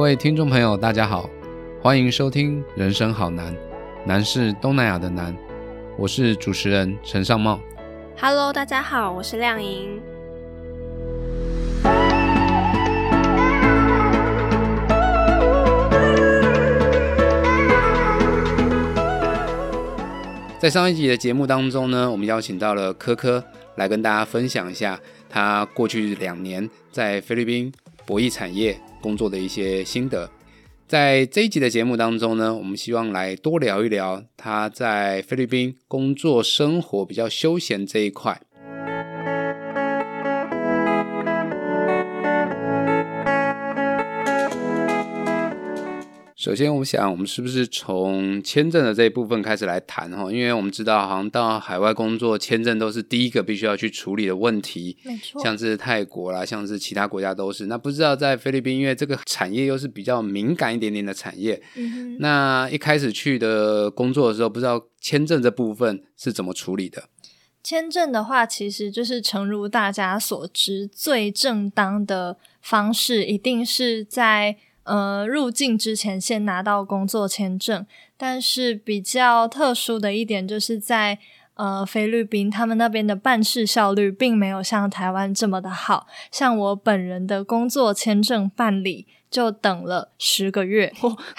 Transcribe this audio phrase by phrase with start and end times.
[0.00, 1.28] 各位听众朋友，大家好，
[1.82, 3.52] 欢迎收听《人生好难》，
[4.06, 5.36] 难是东南亚的难。
[5.98, 7.60] 我是主持人陈尚茂。
[8.18, 10.00] Hello，大家好，我是亮莹。
[20.58, 23.44] 在上一集的节目当中呢，我们邀请到了科科
[23.74, 24.98] 来跟大家分享一下
[25.28, 27.70] 他过去两年在菲律宾
[28.06, 30.30] 博弈产业工作的一些心得。
[30.86, 38.40] 在这一集的节目当中呢，我们希望来多聊一聊他在菲律宾工作生活比较休闲这一块。
[46.40, 50.32] 首先，我想我们是不是从签证的这一部分开始来谈哈？
[50.32, 57.66] 因为我们知道，好像到海外工作签证都是第一个必须要去处理的问题，没错像是泰国啦，像是其他国家都是。
[57.66, 67.02] 那不知道在菲律宾，因为这个产业又是比较敏感一点点的产业，嗯，那一开始去的工作的时候，不知道签证这部分是怎么处理的？
[67.62, 74.56] 签证的话，其实就是诚如大家所知，最正当的方式一定是在
[74.90, 77.86] 呃入境之前先拿到工作签证。
[78.16, 81.18] 但是比较特殊的一点，就是在
[81.54, 86.06] 呃菲律宾，他们那边的办事效率并没有像台湾这么的好。
[86.30, 90.92] 像我本人的工作签证办理就等了十个月，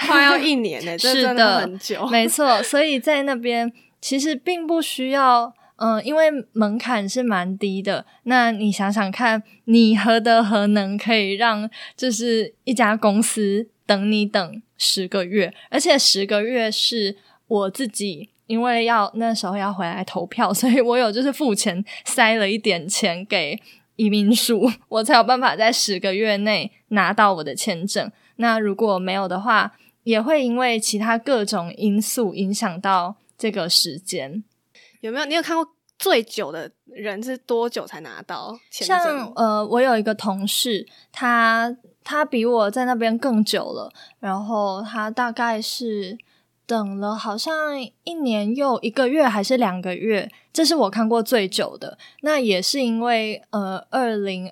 [0.08, 2.08] 快要一年呢， 是的很久。
[2.08, 8.06] 没错，所以在那边其实并不需要，嗯、因为门槛是蛮低的。
[8.24, 15.54] 那你想想看，你何德何能可以让就是一家公司等你等十个月？
[15.70, 18.30] 而且十个月是我自己。
[18.48, 23.58] 因为要那时候要回来投票，所以我有就是付钱塞了一点钱给
[23.95, 28.12] 移民署，我才有办法在十个月内拿到我的签证。
[28.36, 29.72] 那如果没有的话，
[30.04, 34.44] 也会因为其他各种因素影响到这个时间。
[35.00, 35.66] 有没有你有看过
[36.02, 39.32] 最久的人是多久才拿到像？
[39.36, 46.17] 呃，我有一个同事，他他比我在那边更久了，然后他大概是
[46.66, 52.00] 等了好像一年又一个月还是两个月，这是我看过最久的。
[52.22, 54.52] 那也是因为呃，二零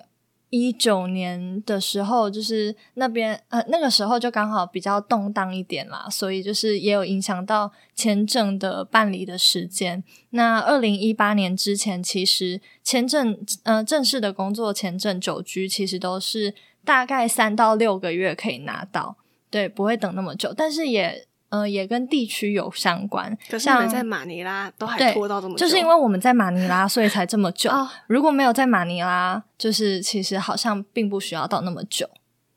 [0.50, 10.02] 一九年的时候，就是那边呃那个时候就刚好比较动荡一点啦，所以就是也有影响到签证的办理的时间。
[10.30, 19.16] 那二零一八年之前，其实签证呃正式的工作签证久居其实都是大概三到六个月可以拿到，
[19.50, 21.26] 对，不会等那么久，但是也。
[21.50, 27.68] 呃，也跟地区有相关，可是你在马尼拉都还拖到这么久，就是因为我们在马尼拉，所以才这么久。
[27.70, 32.08] 哦，如果没有在马尼拉，就是其实好像并不需要到那么久。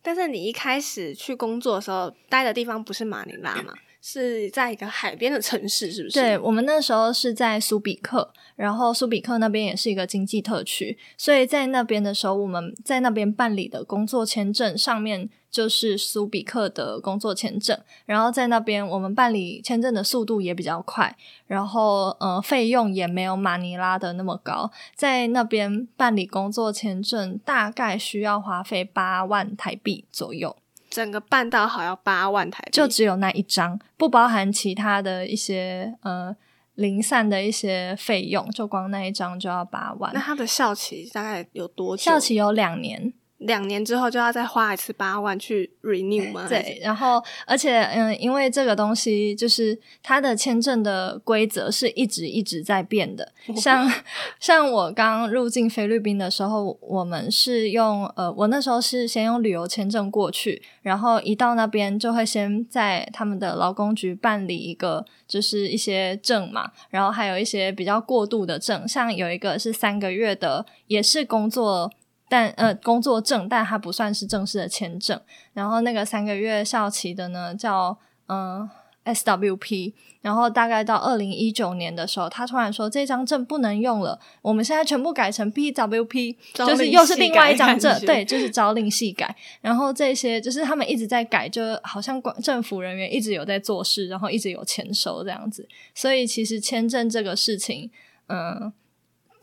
[0.04, 6.20] 但是你一开始去工作的时候待的地方不是马尼拉嘛，是在一个海边的城市，是不是？
[6.20, 21.16] 对，我们那时候是在苏比克，然后苏比克那边也是一个经济特区，所以在那边的时候，我们在那边办理的工作签证上面就是苏比克的工作签证，然后在那边我们办理签证的速度也比较快，
[21.46, 30.56] 然后呃费用也没有马尼拉的那么高，在那边办理工作签证大概需要花费八万台币左右。
[30.90, 36.36] 整个办到好要八万台币，就只有那一张，不包含其他的一些呃
[36.74, 40.20] 零散的一些费用，就光那一张就要八万那。
[40.20, 42.04] 它的校期大概有多久？
[42.04, 43.14] 校期有两年，
[43.46, 46.44] 两年之后就要再花一次八万去 renew 吗？
[46.44, 53.32] 还对，然后而且嗯，因为这个东西就是它的签证的规则是一直一直在变的。
[53.56, 53.92] 像
[54.40, 71.92] 像我刚入境菲律宾的时候，我们是用呃，我那时候是先用旅游签证过去，然后一到那边就会先在他们的劳工局办理一个就是一些证嘛，然后还有一些比较过渡的证，像有一个是三个月的，也是工作。
[72.34, 75.22] 但呃，工作证，但它不算是正式的签证。
[75.54, 77.96] 然后那个三个月效期的呢，叫
[78.26, 78.68] 嗯、
[79.04, 79.94] 呃 SWP。
[80.22, 89.36] 然后大概到二零一九年的时候，他突然说这张证不能用了，我们现在全部改成 PWP，就是又是另外一张证对，就是朝令夕改。
[89.62, 95.68] 然后这些就是他们一直在改，就好像管政府人员一直有在做事，然后一直有签收这样子。
[95.94, 97.92] 所以其实签证这个事情，
[98.28, 98.74] 嗯、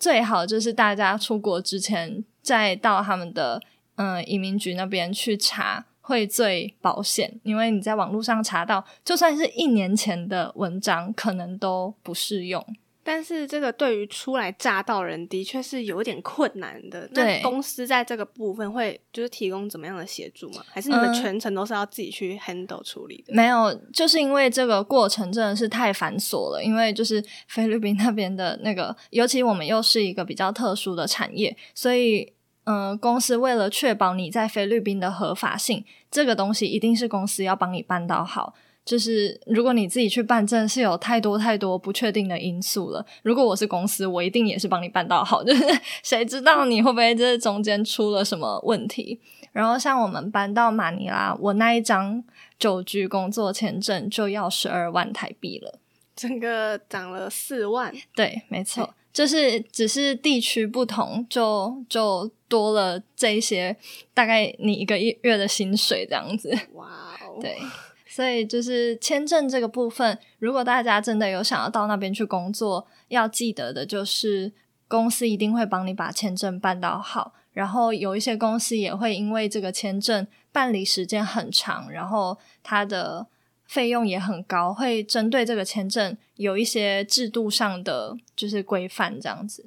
[0.01, 3.61] 最好就是大家出国之前再到他们的
[3.97, 5.87] 嗯、移民局那边去查。
[6.03, 12.67] 会最保险，因为你在网络上查到，就算是一年前的文章，可能都不适用。
[13.03, 17.09] 但是这个对于初来乍到人的确是有点困难的。
[17.09, 20.63] 对那公司在这个部分会就是提供怎么样的协助吗？
[20.69, 23.35] 还是你们嗯全程都是要自己去 handle 处理的？
[23.35, 26.63] 没有，就是因为这个过程真的是太繁琐了。
[26.63, 32.33] 因为就是菲律宾那边的那个，尤其我们又是一个比较特殊的产业，所以
[32.65, 38.55] 嗯、呃公司为了确保你在菲律宾的合法性，这个东西一定是公司要帮你办到好。
[38.85, 43.05] 就是如果你自己去办证，是有太多太多不确定的因素了。
[43.23, 45.45] 如果我是公司，我一定也是帮你办到好。
[45.45, 45.65] 就是
[46.03, 49.21] 谁知道你会不会这中间出了什么问题？
[49.53, 52.23] 然后像我们搬到马尼拉，我那一张
[52.59, 55.79] 久居工作签证就要十二万台币了。
[56.17, 63.77] 整个涨了四万， 对，没错，就是只是地区不同，就就多了这一些，
[64.13, 66.57] 大概你一个月的薪水这样子。
[66.75, 66.87] 哇
[67.23, 67.39] 哦！
[67.41, 67.57] 对，
[68.21, 74.53] 所以就是签证这个部分，如果大家真的有想要到那边去工作，要记得的就是
[74.87, 77.33] 公司一定会帮你把签证办到好。
[77.55, 83.27] 然后有一些公司也会因为这个签证办理时间很长，然后它的
[83.65, 89.65] 费用也很高，会针对这个签证有一些制度上的就是规范这样子。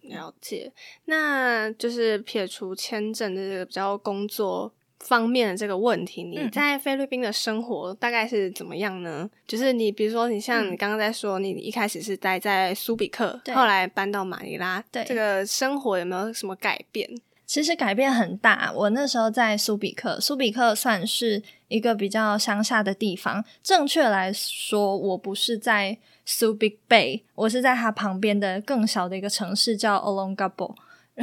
[0.00, 0.72] 了解，
[1.04, 9.28] 那就是撇除签证的这个比较工作方面的这个问题，你嗯在菲律宾的生活大概是怎么样呢？
[9.46, 17.08] 就是你比如说，你像嗯你刚刚在说，你一开始是待在苏比克，对后来搬到马尼拉，对这个生活有没有什么改变？
[17.46, 18.72] 其实改变很大。
[18.72, 23.44] 我那时候在苏比克，苏比克算是一个比较乡下的地方。
[23.60, 30.76] 正确来说，我不是在苏比 Bay，我是在它旁边的更小的一个城市叫 Olongapo，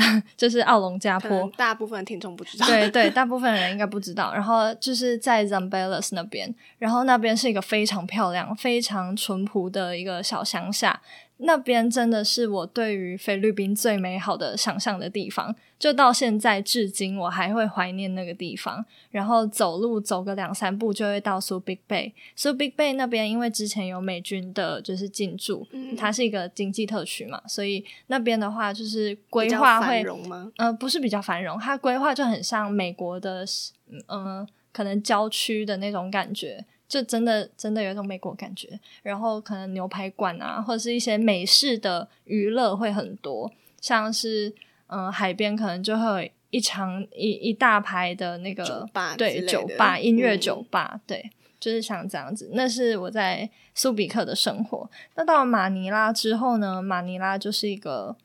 [0.37, 1.51] 就是奥龙加坡。
[1.57, 2.65] 大部分听众不知道。
[2.67, 4.33] 对对，大部分人应该不知道。
[4.33, 11.01] 然后就是在 Zambales 那边，然后那边是一个非常漂亮、非常淳朴的一个小乡下。
[11.39, 18.83] 那边真的是我对于菲律宾最美好的想象的地方，就到现在至今我还会怀念那个地方。
[19.11, 30.51] 然后走路走个两三步就会到苏 Big Bay，苏 Big Bay 那边因为之前有美军的就是进驻，嗯它是一个经济特区嘛，所以那边的话就是规划会荣吗？
[30.57, 33.45] 呃，不是比较繁荣，它规划就很像美国的，
[33.91, 38.79] 嗯、呃，可能郊区的那种感觉，就真的真的有一种美国感觉。
[39.03, 43.51] 然后可能牛排馆啊，或者是一些美式的娱乐会很多，
[43.81, 44.49] 像是
[44.87, 51.29] 嗯、呃海边可能就会有一场一一大排的那个酒吧对酒吧音乐嗯酒吧，对。
[51.59, 54.87] 就是像这样子，那是我在苏比克的生活。
[55.15, 56.83] 那到了马尼拉之后呢？
[56.83, 58.15] 马尼拉就是一个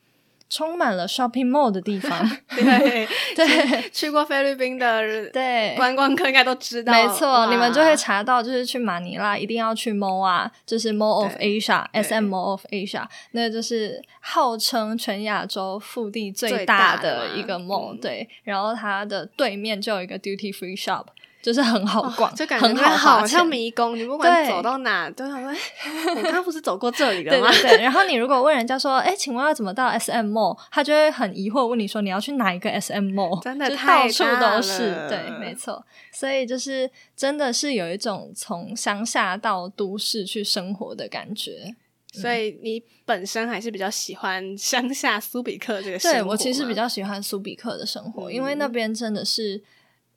[0.53, 2.29] 充满了 shopping mall 的地方。
[2.55, 3.89] 对 对。
[3.91, 5.01] 去过菲律宾的
[5.31, 17.97] 对，观光客应该都知道，没错，你们就会查到，就是去马尼拉一定要去 mall 啊，就是 Mall of Asia，SM Mall of Asia，那就是号称全亚洲腹地最最大大的一个 mall，、嗯。
[17.99, 21.05] 对，然后它的对面就有一个 duty free shop，
[21.43, 23.27] 就是很好哇逛，就感觉很它好。
[23.27, 27.51] 像迷宫，你不管走到哪都想说，哎我刚刚不是走过这里了吗？
[27.51, 41.75] 对对对，然后你如果问人家说，哎，请问要怎么到 SM Mall，他就会很疑惑问你说你要去哪一个 SM Mall，真的到处都是，了对，没错，所以就是真的是有一种从乡下到都市去生活的感觉。
[42.13, 49.61] 所以你本身还是比较喜欢乡下苏比克这个生活对我其实比较喜欢苏比克的生活，因为那嗯边真的是。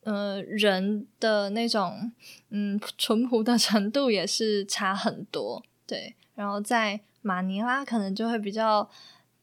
[0.07, 2.09] 呃，人的那种
[2.49, 6.15] 嗯淳朴的程度也是差很多，对。
[6.33, 8.89] 然后在马尼拉可能就会比较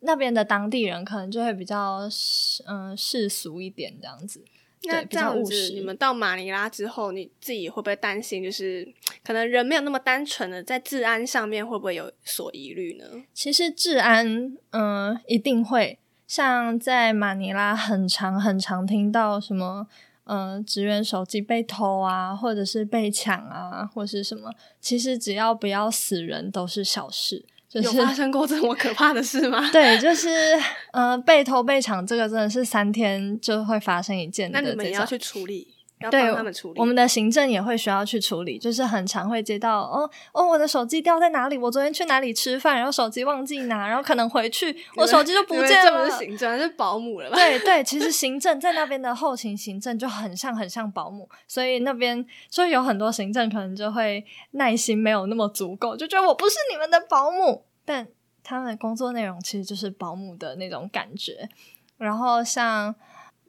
[0.01, 2.09] 那边的当地人可能就会比较
[2.67, 4.43] 嗯、世俗一点这样子，
[4.85, 8.91] 那这样子，你们到马尼拉之后，你自己会不会担心，就是
[9.23, 13.05] 可能人没有那么单纯的，在治安上面会不会有所疑虑呢？
[13.35, 15.99] 其实治安，嗯、一定会。
[16.27, 19.87] 像在马尼拉，很常很常听到什么，
[20.25, 24.51] 嗯、职员手机被偷啊，或者是被抢啊，或是什么。
[24.81, 27.45] 其实只要不要死人，都是小事。
[27.69, 29.69] 就是有发生过这么可怕的事吗？
[29.73, 30.29] 对，就是
[30.93, 34.61] 呃，被偷被抢，这个真的是三天就会发生一件的。
[34.61, 35.67] 那你们也要去处理，
[36.05, 36.81] 要对帮他们处理。
[36.81, 41.59] 我们的行政也会需要去处理，就是很常会接到哦哦，我的手机掉在哪里？
[41.59, 45.91] 我昨天去哪里吃饭，然后手机忘记拿，然后可能回去我手机就不见了。
[45.91, 47.37] 这不是行政，是保姆了吧？
[47.37, 58.07] 对对，其实行政在那边的后勤行政就很像很像保姆，所以那边就有很多行政可能就会耐心没有那么足够，就觉得我不是你们的保姆，但
[58.43, 61.49] 他们的工作内容其实就是保姆的那种感觉。
[61.97, 62.95] 然后像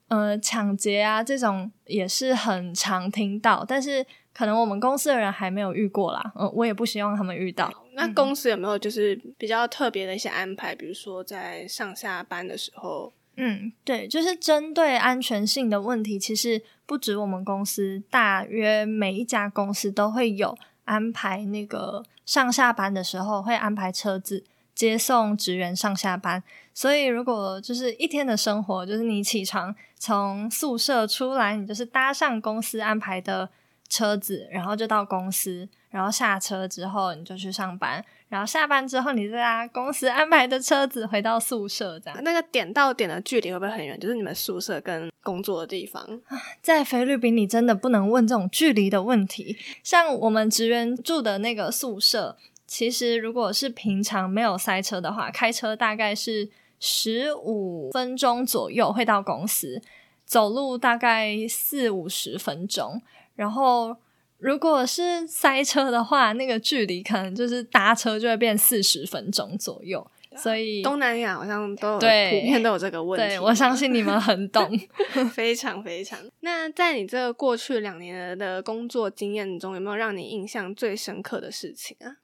[0.08, 7.72] 呃抢劫啊这种也是很常听到，但是可能我们公司的人还没有遇过啦，嗯，我也不希望他们遇到。
[7.94, 13.14] 那公司有没有就是比较特别的一些安排，比如说在上下班的时候？
[13.38, 26.44] 嗯，对，就是针对安全性的问题，其实不止我们公司，大约每一家公司都会有安排那个上下班的时候会安排车子接送职员上下班。
[26.74, 33.50] 所以如果就是一天的生活，就是你起床从宿舍出来，你就是搭上公司安排的
[33.88, 38.04] 车子，然后就到公司，然后下车之后你就去上班。
[38.28, 43.98] 然后下班之后，你再搭公司安排的车子回到宿舍，这样 那个点到点的距离会不会很远？
[44.00, 46.04] 就是你们宿舍跟工作的地方。
[46.62, 49.56] 在菲律宾，你真的不能问这种距离的问题。
[49.84, 52.36] 像我们职员住的那个宿舍，
[52.68, 59.82] 其实如果是平常没有塞车的话，开车大概是十五分钟左右会到公司，
[60.26, 63.02] 走路大概四五十分钟，
[63.36, 63.98] 然后。
[64.38, 70.06] 如果是塞车的话，那个距离可能就是搭车就会变四十分钟左右。
[70.36, 73.26] 所以东南亚好像都对普遍都有这个问题。
[73.26, 74.70] 对我相信你们很懂，
[75.34, 76.20] 非常非常。
[76.42, 82.18] 那在你这个过去两年的工作经验中，有没有让你印象最深刻的事情啊？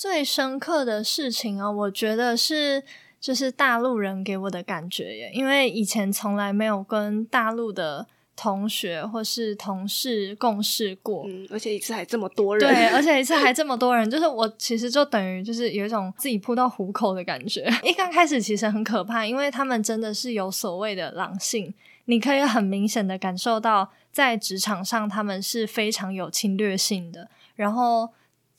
[0.00, 2.82] 最深刻的事情啊，我觉得是
[3.20, 8.06] 就是大陆人给我的感觉耶，因为以前从来没有跟大陆的。
[8.36, 17.70] 同学或是同事共事过，嗯，而且一次还这么多人，对，而且一次还这么多人，就是我其实就等于就是有一种自己扑到虎口的感觉。
[17.84, 21.74] 一刚开始其实很可怕，因为他们真的是有所谓的狼性，
[22.06, 28.08] 你可以很明显的感受到在职场上他们是非常有侵略性的，然后。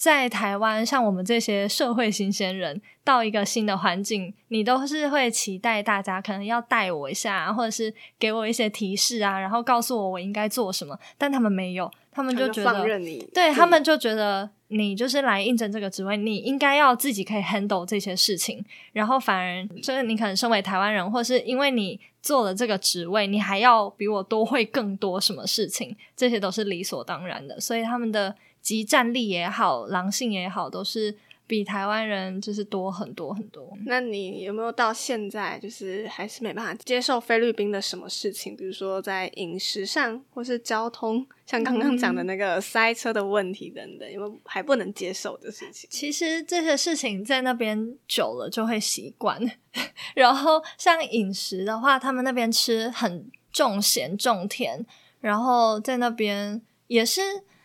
[0.01, 10.97] 在台湾，像我们这些社会新鲜人到一个新的环境，你都是会期待大家可能要带我一下，或者是给我一些提示啊，然后告诉我我应该做什么。
[11.19, 12.83] 但他们没有，他们就觉得，
[13.31, 18.65] 对他们就觉得你就是来应征这个职位，你应该要自己可以 handle 这些事情。
[18.93, 27.59] 然后反而就是你可能身为台湾人，或是因为你做了这个职位，你还要比我多会更多什么事情，这些都是理所当然的。
[27.59, 28.35] 所以他们的。
[28.61, 31.15] 集战力也好，狼性也好，都是
[31.47, 33.75] 比台湾人就是多很多很多。
[33.85, 38.55] 那你有没有到现在就是还是没办法接受菲律宾的什么事情？
[38.55, 45.89] 比如说在饮食上，或是交通，像刚刚讲的那个塞车的问题等等，有没有还不能接受的事情？
[45.89, 49.41] 其实这些事情在那边久了就会习惯。
[50.15, 54.85] 然后像饮食的话，他们那边吃很重咸重甜，
[55.19, 57.21] 然后在那边也是。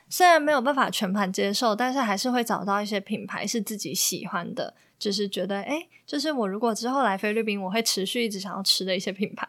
[0.09, 9.49] 虽然没有办法全盘接受，但是还是会找到一些品牌是自己喜欢的，就是觉得哎，就是我如果之后来菲律宾，我会持续一直想要吃的一些品牌。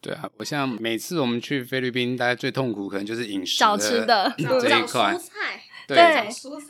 [0.00, 5.14] 对啊，我像每次我们去菲律宾，大家最痛苦可能就是饮食找吃的这一块。
[5.86, 5.96] 对，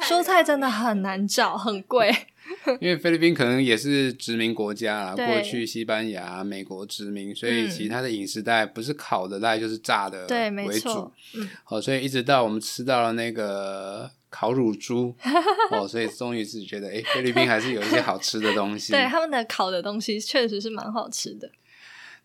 [0.00, 2.10] 蔬菜真的很难找，很贵。
[2.80, 10.26] 因为菲律宾可能也是殖民国家啦，过去西班牙、美国殖民，所以其他的饮食带不是烤的，大概就是炸的
[10.66, 11.10] 为主。
[11.34, 15.14] 嗯，好，所以一直到我们吃到了那个烤乳猪，
[15.70, 18.92] 哦，所以终于是觉得，哎，菲律宾还是有一些好吃的东西。
[18.92, 21.50] 对，他们的烤的东西确实是蛮好吃的。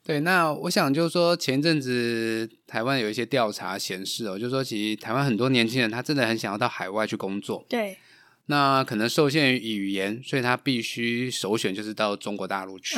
[0.04, 7.66] 对，那我想就是说，前阵子台湾有一些调查显示哦，就是说，其实台湾很多年轻人他真的很想要到海外去工作。
[7.68, 7.98] 对。
[8.48, 12.96] 那可能受限于语言，所以他必须首选就是到中国大陆去。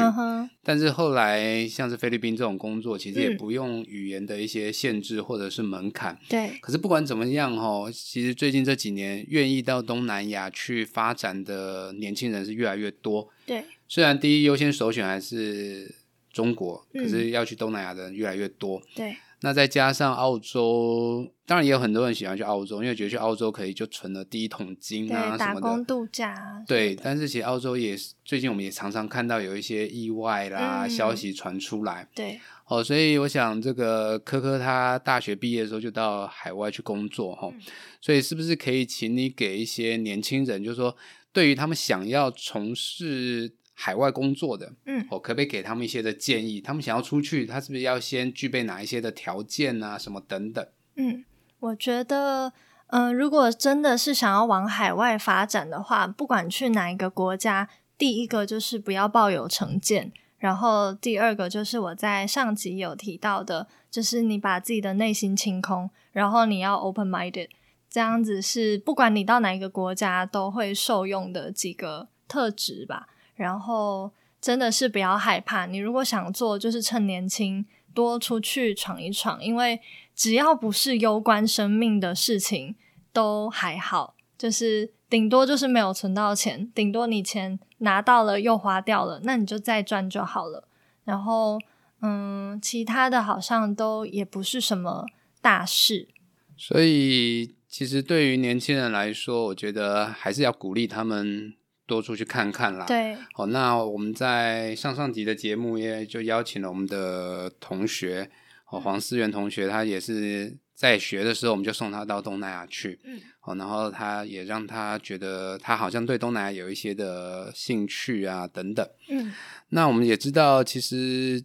[0.61, 6.19] 但是后来像是菲律宾这种工作，其实也不用语言的一些限制或者是门槛。
[6.27, 6.57] 对。
[6.61, 13.29] 可是不管怎么样哈，其实最近这几年愿意到东南亚去发展的年轻人是越来越多。
[13.45, 13.63] 对。
[13.87, 15.95] 虽然第一优先首选还是
[16.33, 18.81] 中国，可是要去东南亚的人越来越多。
[18.93, 19.15] 对。
[19.41, 25.61] 那再加上澳洲，当然也有很多人喜欢去澳洲，因为觉得去澳洲可以就存了第一桶金啊什么的。
[25.61, 26.63] 打工度假。
[26.67, 32.07] 对，但是其实澳洲也最近我们也常常看到有一些意外啦消息传出来。
[32.15, 32.39] 对。
[32.65, 37.53] 哦，所以我想这个科科他大学毕业的时候就到海外去工作哈，
[38.01, 40.97] 所以是不是可以请你给一些年轻人，就是说
[41.31, 43.53] 对于他们想要从事。
[43.79, 46.59] 海外工作的，嗯，我可不可以给他们一些的建议？
[46.59, 49.99] 他们想要出去，他是不是要先具备哪一些的条件啊？
[49.99, 50.67] 什么等等？
[50.95, 51.23] 嗯，
[51.59, 52.51] 我觉得，
[52.87, 57.69] 嗯，如果真的是想要往海外发展的话，不管去哪一个国家，
[57.99, 67.49] 第一个就是不要抱有成见，然后第二个就是我在上集有提到的，就是你把自己的内心清空，然后你要 open minded，
[67.87, 73.07] 这样子是不管你到哪一个国家都会受用的几个特质吧。
[73.37, 79.79] 然后真的是不要害怕，你如果想做，就是趁年轻多出去闯一闯，因为
[80.13, 82.75] 只要不是攸关生命的事情，
[83.13, 90.67] 都还好，就是顶多就是没有存到钱，顶多你钱拿到了又花掉了，那你就再赚就好了。
[91.05, 91.57] 然后，
[92.01, 95.05] 嗯，其他的好像都也不是什么
[95.41, 96.09] 大事。
[96.57, 101.53] 所以，其实对于年轻人来说，我觉得还是要鼓励他们
[101.87, 102.85] 多出去看看啦。
[102.85, 108.29] 对，好，那我们在上上集的节目也就邀请了我们的同学，
[108.69, 112.99] 哦，黄思源同学，他也是在学的时候，我们就送他到东南亚去。
[113.03, 118.87] 嗯，哦，然后他也让他觉得他好像对东南亚有一些的兴趣啊，等等。
[119.09, 119.33] 嗯，
[119.69, 121.43] 那我们也知道，其实。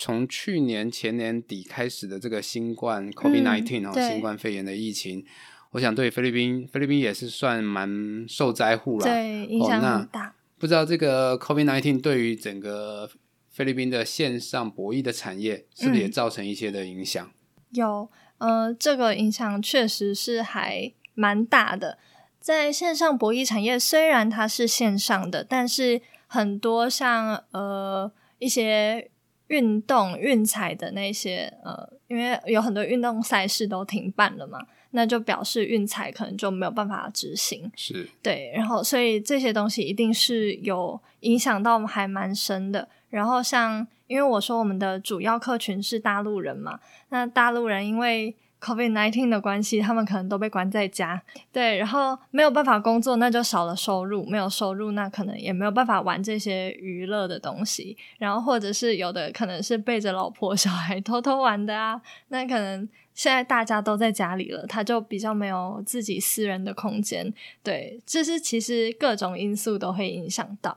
[0.00, 5.26] 从去年前年底开始的这个新冠 COVID nineteen 哦，新冠肺炎的疫情，
[5.72, 10.34] 我想对菲律宾菲律宾也是算蛮受灾户了，对，影响很大。
[10.58, 13.08] 不知道这个 COVID nineteen 对于整个
[13.48, 17.30] 菲律宾的线上博弈的产业，是不是也造成一些的影响？
[17.70, 21.98] 有，呃，这个影响确实是还蛮大的。
[22.40, 29.10] 在线上博弈产业，虽然它是线上的，但是很多像呃一些。
[29.48, 34.58] 运动运彩的那些呃，因为有很多运动赛事都停办了嘛，
[34.92, 37.70] 那就表示运彩可能就没有办法执行。
[37.76, 42.88] 是对，然后所以这些东西一定是有影响到我们还蛮深的。
[43.10, 48.34] 然后像因为我说我们的主要客群是大陆人嘛，那大陆人因为。
[48.60, 51.22] Covid nineteen 的关系，他们可能都被关在家，
[51.52, 70.76] 对，然后没有办法工作，那就少了收入，没有收入，那可能也没有办法玩这些娱乐的东西，然后或者是有的可能是背着老婆小孩偷偷玩的啊，那可能现在大家都在家里了，他就比较没有自己私人的空间，对，这是其实各种因素都会影响到。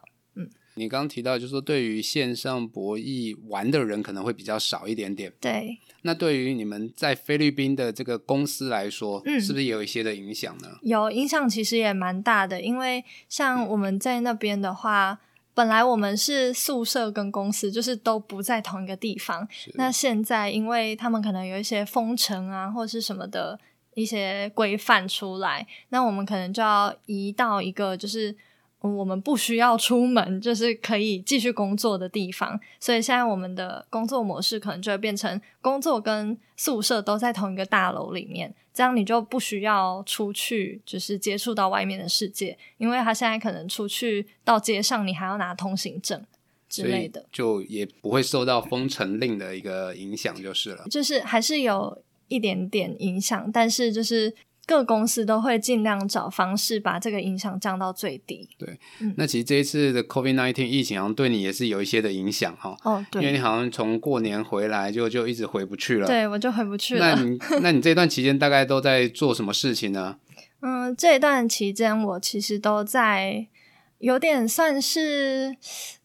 [0.75, 5.77] 嗯，你刚刚提到，就是说对于线上博弈玩的人可能会比较少一点点，对。
[6.03, 10.67] 那对于你们在菲律宾的这个公司来说，嗯，是不是也有一些的影响呢？
[10.81, 12.61] 有影响，其实也蛮大的。
[12.61, 15.19] 因为像我们在那边的话，
[15.53, 19.47] 本来我们是宿舍跟公司就是都不在同一个地方。
[19.75, 23.59] 那现在因为他们可能有一些封城啊，或是什么的
[23.93, 28.35] 一些规范出来，那我们可能就要移到一个就是。
[28.81, 32.59] 我们不需要出门，就是可以继续工作的地方。
[32.79, 42.57] 所以现在我们的工作模式可能就会变成工作跟宿舍都在同一个大楼里面，这样你就不需要出去，就是接触到外面的世界。
[42.77, 46.25] 因为他现在可能出去到街上，你还要拿通行证
[46.67, 50.87] 之类的，就也不会受到封城令的一个影响，就是了。
[50.89, 54.33] 就是还是有一点点影响，但是就是。
[54.71, 58.47] 各公司都会尽量找方式把这个影响降到最低。
[58.57, 58.79] 对，
[59.17, 62.77] 那其实这一次的 COVID nineteen 疫情好像对你也是有一些的影响哈。
[62.83, 66.07] 哦，对，因为你好像从过年回来就就一直回不去了。
[66.07, 67.15] 对，我就回不去了。
[67.15, 70.15] 那你那你这段期间大概都在做什么事情呢？
[70.63, 73.47] 嗯，这段期间我其实都在
[73.97, 75.57] 有点算是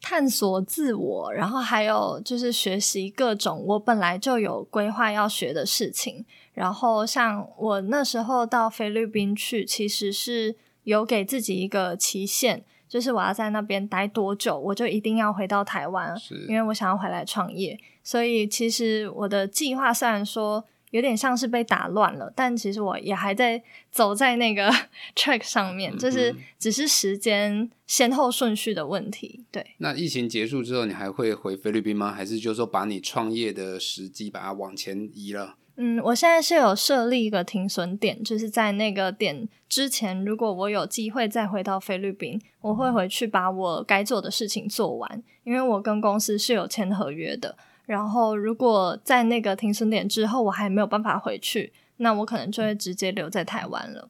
[0.02, 6.24] 探索自我，然后还有就是学习各种我本来就有规划要学的事情。
[6.56, 16.16] 然后，像我那时候到菲律宾去，其实是有给自己一个期限，就是我要在那边待多久，我就一定要回到台湾，
[16.48, 17.78] 因为我想要回来创业。
[18.02, 24.72] 所以，其实我的计划虽然说有点像是被打乱了，但其实我也还在走在那个
[25.14, 29.44] track 上面，就是只是时间先后顺序的问题。
[29.50, 29.74] 对。
[29.76, 32.12] 那疫情结束之后，你还会回菲律宾吗？
[32.12, 35.56] 还是就是说把你创业的时机把它往前移了？
[35.78, 47.56] 嗯，我现在是有设立一个停损点，就是在那个点之前，如果我有机会再回到菲律宾，我会回去把我该做的事情做完，因为我跟公司是有签合约的。
[47.84, 54.08] 然后，如果在那个停损点之后我还没有办法回去，那我可能就会直接留在台湾了。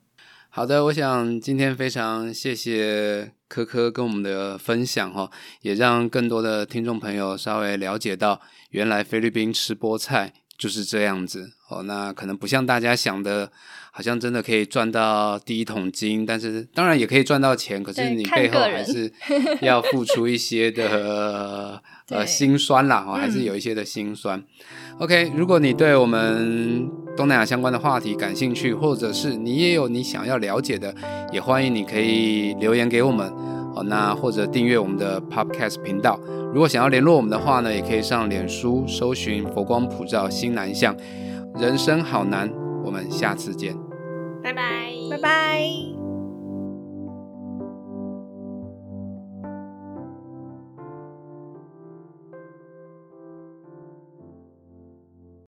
[0.49, 5.31] 好的，我想今天非常谢谢科科跟我们的分享哈，
[5.63, 10.33] 也让更多的听众朋友稍微了解到，原来菲律宾吃菠菜。
[10.57, 11.53] 就是这样子。
[11.69, 13.51] 哦，那可能不像大家想的，
[13.91, 19.13] 好像真的可以赚到第一桶金，但是当然也可以赚到钱，可是你背后还是。
[19.63, 24.43] 要付 出一些的呃辛酸啦，哦，还是有一些的辛酸。
[24.99, 30.95] OK，如果你对我们东南亚相关的话题感兴趣，或者是你也有你想要了解的，
[31.33, 33.33] 也欢迎你可以留言给我们
[33.77, 36.19] 哦，那或者订阅我们的 Podcast 频道。
[36.53, 40.97] 如果想要联络我们的话呢，也可以上脸书搜寻“佛光普照新南向”，
[41.61, 42.51] 人生好难，
[42.85, 43.77] 我们下次见，
[44.43, 45.96] 拜拜，拜拜。